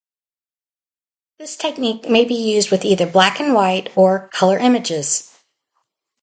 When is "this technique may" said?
1.37-2.25